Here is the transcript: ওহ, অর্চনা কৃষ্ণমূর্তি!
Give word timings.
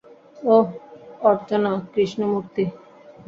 ওহ, 0.47 0.67
অর্চনা 1.23 1.71
কৃষ্ণমূর্তি! 1.93 2.63